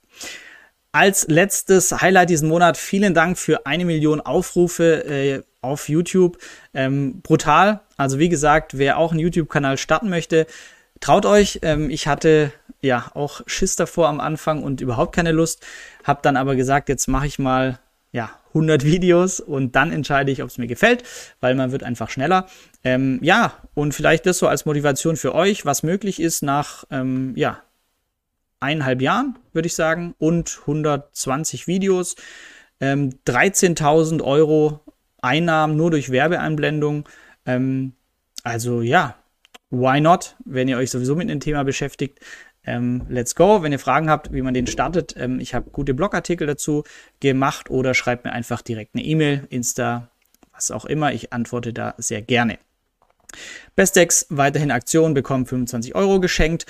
Als 0.92 1.28
letztes 1.28 1.92
Highlight 1.92 2.30
diesen 2.30 2.50
Monat, 2.50 2.78
vielen 2.78 3.16
Dank 3.16 3.40
für 3.40 3.66
eine 3.66 3.86
Million 3.86 4.22
Aufrufe. 4.22 5.06
Äh, 5.06 5.42
auf 5.64 5.90
YouTube. 5.90 6.38
Ähm, 6.74 7.22
brutal. 7.22 7.82
Also 7.98 8.20
wie 8.20 8.30
gesagt, 8.30 8.78
wer 8.78 8.98
auch 8.98 9.12
einen 9.12 9.20
YouTube-Kanal 9.20 9.78
starten 9.78 10.10
möchte, 10.10 10.46
traut 11.00 11.26
euch. 11.26 11.60
Ähm, 11.62 11.90
ich 11.90 12.08
hatte 12.08 12.52
ja 12.82 13.12
auch 13.14 13.42
Schiss 13.46 13.76
davor 13.76 14.10
am 14.10 14.20
Anfang 14.20 14.64
und 14.64 14.82
überhaupt 14.82 15.16
keine 15.16 15.32
Lust. 15.32 15.66
Hab 16.04 16.24
dann 16.24 16.38
aber 16.38 16.56
gesagt, 16.56 16.90
jetzt 16.90 17.08
mache 17.08 17.28
ich 17.28 17.40
mal 17.40 17.80
ja 18.12 18.30
100 18.50 18.84
Videos 18.86 19.40
und 19.40 19.76
dann 19.76 19.92
entscheide 19.92 20.32
ich, 20.32 20.44
ob 20.44 20.50
es 20.50 20.58
mir 20.58 20.68
gefällt, 20.68 21.04
weil 21.40 21.56
man 21.56 21.72
wird 21.72 21.84
einfach 21.84 22.10
schneller. 22.10 22.48
Ähm, 22.84 23.20
ja, 23.22 23.54
und 23.74 23.94
vielleicht 23.94 24.26
das 24.26 24.38
so 24.38 24.48
als 24.48 24.66
Motivation 24.66 25.18
für 25.18 25.34
euch, 25.34 25.66
was 25.66 25.84
möglich 25.84 26.22
ist 26.22 26.44
nach 26.44 26.86
ähm, 26.92 27.34
ja 27.36 27.62
eineinhalb 28.64 29.02
Jahren, 29.02 29.38
würde 29.52 29.68
ich 29.68 29.76
sagen, 29.76 30.16
und 30.20 30.60
120 30.62 31.68
Videos, 31.68 32.16
ähm, 32.80 33.12
13.000 33.28 34.24
Euro 34.24 34.80
Einnahmen 35.24 35.76
nur 35.76 35.92
durch 35.92 36.12
Werbeeinblendung. 36.12 37.08
Ähm, 37.46 37.94
also 38.44 38.82
ja, 38.82 39.16
why 39.70 40.00
not, 40.00 40.36
wenn 40.46 40.68
ihr 40.68 40.78
euch 40.78 40.92
sowieso 40.92 41.16
mit 41.16 41.30
dem 41.30 41.40
Thema 41.40 41.64
beschäftigt. 41.64 42.20
Ähm, 42.66 43.06
let's 43.10 43.36
go. 43.36 43.62
Wenn 43.62 43.72
ihr 43.72 43.80
Fragen 43.80 44.10
habt, 44.10 44.32
wie 44.32 44.42
man 44.42 44.54
den 44.54 44.68
startet, 44.68 45.16
ähm, 45.18 45.40
ich 45.40 45.54
habe 45.54 45.70
gute 45.72 45.94
Blogartikel 45.94 46.48
dazu 46.48 46.84
gemacht 47.20 47.70
oder 47.70 47.94
schreibt 47.94 48.24
mir 48.24 48.32
einfach 48.32 48.62
direkt 48.62 48.96
eine 48.96 49.04
E-Mail, 49.04 49.48
Insta, 49.50 50.10
was 50.54 50.72
auch 50.72 50.86
immer. 50.86 51.14
Ich 51.14 51.34
antworte 51.34 51.74
da 51.74 51.96
sehr 51.98 52.22
gerne. 52.22 52.58
Bestex 53.76 54.28
weiterhin 54.30 54.72
Aktion, 54.72 55.14
bekommen 55.14 55.46
25 55.46 55.96
Euro 55.96 56.20
geschenkt 56.20 56.66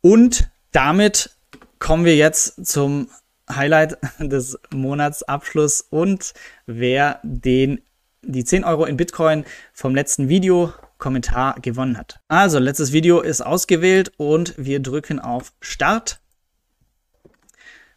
und 0.00 0.50
damit 0.70 1.30
kommen 1.78 2.04
wir 2.04 2.16
jetzt 2.16 2.66
zum 2.66 3.08
Highlight 3.50 3.98
des 4.18 4.58
Monatsabschluss 4.72 5.80
und 5.80 6.34
wer 6.66 7.18
den 7.22 7.80
die 8.22 8.44
10 8.44 8.64
Euro 8.64 8.84
in 8.84 8.96
Bitcoin 8.96 9.44
vom 9.72 9.94
letzten 9.94 10.28
Video 10.28 10.72
Kommentar 10.98 11.56
gewonnen 11.60 11.98
hat. 11.98 12.20
Also, 12.28 12.58
letztes 12.58 12.92
Video 12.92 13.20
ist 13.20 13.40
ausgewählt 13.40 14.12
und 14.16 14.54
wir 14.56 14.80
drücken 14.80 15.18
auf 15.18 15.52
Start. 15.60 16.20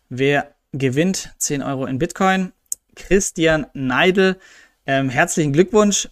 Wer 0.10 0.56
gewinnt 0.72 1.34
10 1.38 1.62
Euro 1.62 1.86
in 1.86 2.00
Bitcoin? 2.00 2.52
Christian 2.96 3.68
Neidel. 3.74 4.40
Ähm, 4.88 5.10
herzlichen 5.10 5.54
Glückwunsch. 5.54 6.10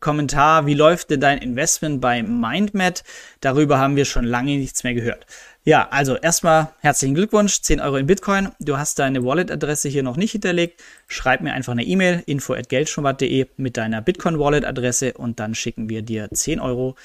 Kommentar, 0.00 0.66
wie 0.66 0.74
läuft 0.74 1.10
denn 1.10 1.20
dein 1.20 1.38
Investment 1.38 2.00
bei 2.00 2.22
MindMed? 2.22 3.04
Darüber 3.40 3.78
haben 3.78 3.96
wir 3.96 4.04
schon 4.04 4.24
lange 4.24 4.56
nichts 4.56 4.82
mehr 4.84 4.94
gehört. 4.94 5.26
Ja, 5.66 5.88
also 5.90 6.16
erstmal 6.16 6.68
herzlichen 6.80 7.14
Glückwunsch, 7.14 7.62
10 7.62 7.80
Euro 7.80 7.96
in 7.96 8.06
Bitcoin. 8.06 8.50
Du 8.60 8.76
hast 8.76 8.98
deine 8.98 9.24
Wallet-Adresse 9.24 9.88
hier 9.88 10.02
noch 10.02 10.18
nicht 10.18 10.32
hinterlegt. 10.32 10.82
Schreib 11.06 11.40
mir 11.40 11.54
einfach 11.54 11.72
eine 11.72 11.84
E-Mail, 11.84 12.22
info 12.26 12.52
at 12.52 12.68
geldschnurrbart.de 12.68 13.46
mit 13.56 13.78
deiner 13.78 14.02
Bitcoin-Wallet-Adresse 14.02 15.14
und 15.14 15.40
dann 15.40 15.54
schicken 15.54 15.88
wir 15.88 16.02
dir 16.02 16.28
10 16.30 16.60
Euro 16.60 16.96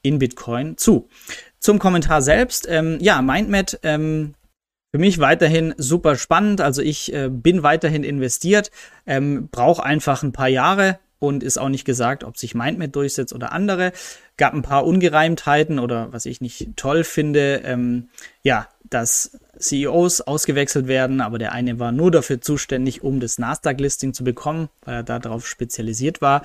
in 0.00 0.18
Bitcoin 0.18 0.78
zu. 0.78 1.10
Zum 1.58 1.78
Kommentar 1.78 2.22
selbst, 2.22 2.66
ähm, 2.70 2.96
ja, 3.02 3.20
MindMed, 3.20 3.80
ähm, 3.82 4.32
für 4.92 4.98
mich 4.98 5.18
weiterhin 5.18 5.74
super 5.76 6.16
spannend. 6.16 6.62
Also 6.62 6.80
ich 6.80 7.12
äh, 7.12 7.28
bin 7.28 7.62
weiterhin 7.62 8.02
investiert, 8.02 8.70
ähm, 9.04 9.50
brauche 9.50 9.84
einfach 9.84 10.22
ein 10.22 10.32
paar 10.32 10.48
Jahre, 10.48 10.98
und 11.18 11.42
ist 11.42 11.58
auch 11.58 11.68
nicht 11.68 11.84
gesagt, 11.84 12.24
ob 12.24 12.36
sich 12.36 12.54
MindMed 12.54 12.94
durchsetzt 12.94 13.32
oder 13.32 13.52
andere. 13.52 13.92
Gab 14.36 14.52
ein 14.54 14.62
paar 14.62 14.86
Ungereimtheiten 14.86 15.78
oder 15.78 16.12
was 16.12 16.26
ich 16.26 16.40
nicht 16.40 16.76
toll 16.76 17.04
finde, 17.04 17.62
ähm, 17.64 18.08
ja, 18.42 18.68
dass 18.90 19.38
CEOs 19.58 20.20
ausgewechselt 20.20 20.86
werden, 20.86 21.20
aber 21.20 21.38
der 21.38 21.52
eine 21.52 21.78
war 21.78 21.92
nur 21.92 22.10
dafür 22.10 22.40
zuständig, 22.40 23.02
um 23.02 23.20
das 23.20 23.38
Nasdaq-Listing 23.38 24.12
zu 24.14 24.22
bekommen, 24.22 24.68
weil 24.84 24.96
er 24.96 25.02
darauf 25.02 25.46
spezialisiert 25.46 26.20
war. 26.20 26.42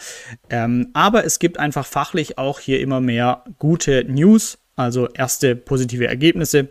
Ähm, 0.50 0.90
aber 0.94 1.26
es 1.26 1.40
gibt 1.40 1.60
einfach 1.60 1.86
fachlich 1.86 2.38
auch 2.38 2.60
hier 2.60 2.80
immer 2.80 3.02
mehr 3.02 3.44
gute 3.60 4.06
News, 4.06 4.58
also 4.76 5.08
erste 5.10 5.56
positive 5.56 6.08
Ergebnisse 6.08 6.70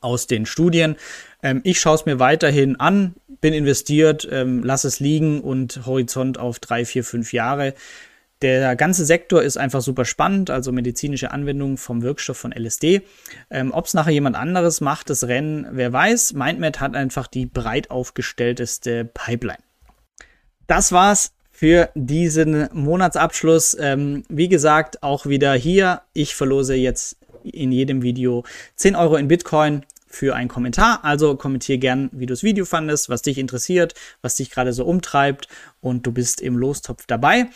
aus 0.00 0.26
den 0.26 0.46
Studien. 0.46 0.96
Ähm, 1.42 1.60
ich 1.64 1.80
schaue 1.80 1.94
es 1.96 2.06
mir 2.06 2.18
weiterhin 2.18 2.76
an, 2.76 3.14
bin 3.40 3.52
investiert, 3.52 4.26
ähm, 4.30 4.62
lass 4.64 4.84
es 4.84 5.00
liegen 5.00 5.40
und 5.40 5.86
Horizont 5.86 6.38
auf 6.38 6.58
drei, 6.58 6.84
vier, 6.84 7.04
fünf 7.04 7.32
Jahre. 7.32 7.74
Der 8.42 8.76
ganze 8.76 9.06
Sektor 9.06 9.42
ist 9.42 9.56
einfach 9.56 9.80
super 9.80 10.04
spannend, 10.04 10.50
also 10.50 10.70
medizinische 10.70 11.30
Anwendungen 11.30 11.78
vom 11.78 12.02
Wirkstoff 12.02 12.36
von 12.36 12.52
LSD. 12.52 13.00
Ähm, 13.50 13.72
Ob 13.72 13.86
es 13.86 13.94
nachher 13.94 14.12
jemand 14.12 14.36
anderes 14.36 14.82
macht, 14.82 15.08
das 15.08 15.24
Rennen, 15.24 15.66
wer 15.70 15.92
weiß. 15.92 16.34
MindMed 16.34 16.80
hat 16.80 16.94
einfach 16.94 17.28
die 17.28 17.46
breit 17.46 17.90
aufgestellteste 17.90 19.06
Pipeline. 19.06 19.62
Das 20.66 20.92
war's 20.92 21.32
für 21.50 21.88
diesen 21.94 22.68
Monatsabschluss. 22.74 23.74
Ähm, 23.80 24.24
wie 24.28 24.48
gesagt, 24.48 25.02
auch 25.02 25.24
wieder 25.24 25.54
hier. 25.54 26.02
Ich 26.12 26.34
verlose 26.34 26.74
jetzt 26.74 27.16
in 27.42 27.72
jedem 27.72 28.02
Video 28.02 28.44
10 28.74 28.96
Euro 28.96 29.16
in 29.16 29.28
Bitcoin 29.28 29.86
für 30.16 30.34
einen 30.34 30.48
Kommentar. 30.48 31.04
Also 31.04 31.36
kommentier 31.36 31.78
gern, 31.78 32.08
wie 32.12 32.26
du 32.26 32.32
das 32.32 32.42
Video 32.42 32.64
fandest, 32.64 33.08
was 33.08 33.22
dich 33.22 33.38
interessiert, 33.38 33.94
was 34.22 34.36
dich 34.36 34.50
gerade 34.50 34.72
so 34.72 34.84
umtreibt 34.84 35.46
und 35.80 36.06
du 36.06 36.12
bist 36.12 36.40
im 36.40 36.56
Lostopf 36.56 37.04
dabei. 37.06 37.46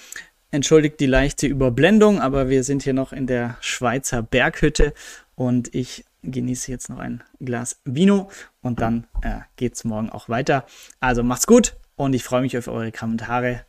Entschuldigt 0.51 1.01
die 1.01 1.07
leichte 1.07 1.47
Überblendung, 1.47 2.21
aber 2.21 2.49
wir 2.49 2.63
sind 2.63 2.83
hier 2.83 2.93
noch 2.93 3.13
in 3.13 3.27
der 3.27 3.57
Schweizer 3.61 4.23
Berghütte 4.23 4.93
und 5.35 5.75
ich 5.75 6.05
genieße 6.23 6.71
jetzt 6.71 6.91
noch 6.91 6.99
ein 6.99 7.23
Glas 7.41 7.81
Vino 7.85 8.31
und 8.61 8.81
dann 8.81 9.07
äh, 9.23 9.41
geht 9.57 9.75
es 9.75 9.85
morgen 9.85 10.11
auch 10.11 10.29
weiter. 10.29 10.67
Also 10.99 11.23
macht's 11.23 11.47
gut 11.47 11.77
und 11.97 12.13
ich 12.13 12.25
freue 12.25 12.43
mich 12.43 12.59
auf 12.59 12.69
eure 12.69 12.93
Kommentare. 12.93 13.65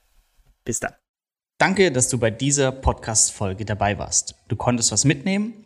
Bis 0.66 0.80
dann. 0.80 0.94
Danke, 1.58 1.92
dass 1.92 2.10
du 2.10 2.18
bei 2.18 2.32
dieser 2.32 2.72
Podcast-Folge 2.72 3.66
dabei 3.66 3.98
warst. 3.98 4.36
Du 4.48 4.56
konntest 4.56 4.92
was 4.92 5.06
mitnehmen 5.06 5.66